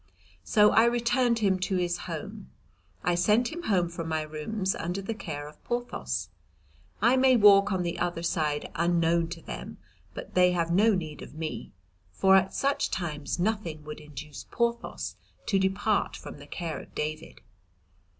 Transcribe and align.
So 0.43 0.71
I 0.71 0.85
returned 0.85 1.37
him 1.37 1.59
to 1.59 1.75
his 1.75 1.95
home. 2.09 2.49
I 3.03 3.13
send 3.13 3.49
him 3.49 3.61
home 3.61 3.87
from 3.87 4.07
my 4.09 4.23
rooms 4.23 4.73
under 4.73 4.99
the 4.99 5.13
care 5.13 5.47
of 5.47 5.63
Porthos. 5.63 6.29
I 7.03 7.15
may 7.17 7.35
walk 7.35 7.71
on 7.71 7.83
the 7.83 7.99
other 7.99 8.23
side 8.23 8.71
unknown 8.73 9.27
to 9.27 9.43
them, 9.43 9.77
but 10.15 10.33
they 10.33 10.53
have 10.53 10.71
no 10.71 10.95
need 10.95 11.21
of 11.21 11.35
me, 11.35 11.71
for 12.11 12.35
at 12.35 12.55
such 12.55 12.89
times 12.89 13.37
nothing 13.37 13.83
would 13.83 13.99
induce 13.99 14.47
Porthos 14.49 15.17
to 15.45 15.59
depart 15.59 16.15
from 16.17 16.39
the 16.39 16.47
care 16.47 16.79
of 16.79 16.95
David. 16.95 17.41